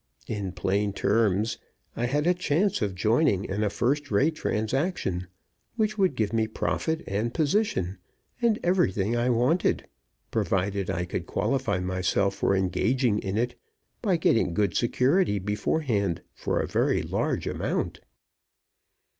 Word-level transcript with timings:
In 0.25 0.51
plain 0.53 0.93
terms, 0.93 1.59
I 1.95 2.07
had 2.07 2.25
a 2.25 2.33
chance 2.33 2.81
of 2.81 2.95
joining 2.95 3.45
in 3.45 3.63
a 3.63 3.69
first 3.69 4.09
rate 4.09 4.33
transaction, 4.33 5.27
which 5.75 5.95
would 5.95 6.15
give 6.15 6.33
me 6.33 6.47
profit, 6.47 7.03
and 7.05 7.31
position, 7.35 7.99
and 8.41 8.57
everything 8.63 9.15
I 9.15 9.29
wanted, 9.29 9.85
provided 10.31 10.89
I 10.89 11.05
could 11.05 11.27
qualify 11.27 11.79
myself 11.81 12.33
for 12.33 12.55
engaging 12.55 13.19
in 13.19 13.37
it 13.37 13.53
by 14.01 14.17
getting 14.17 14.55
good 14.55 14.75
security 14.75 15.37
beforehand 15.37 16.23
for 16.33 16.59
a 16.59 16.65
very 16.67 17.03
large 17.03 17.45
amount. 17.45 17.99